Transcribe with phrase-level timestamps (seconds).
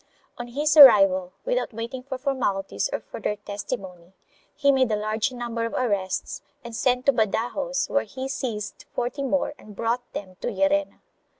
[0.39, 4.13] On his arrival, without waiting for formalities or further testimony,
[4.55, 9.21] he made a large number of arrests and sent to Badajoz where he seized forty
[9.21, 11.01] more and brought them to Llerena.